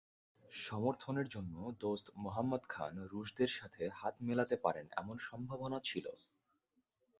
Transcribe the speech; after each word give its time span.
সমর্থনের 0.51 1.27
জন্য 1.27 1.53
দোস্ত 1.81 2.07
মুহাম্মদ 2.15 2.63
খান 2.69 2.93
রুশদের 3.11 3.51
সাথে 3.57 3.83
হাত 3.95 4.15
মেলাতে 4.21 4.55
পারেন 4.65 4.85
এমন 5.01 5.15
সম্ভাবনা 5.27 5.77
ছিল। 5.83 6.05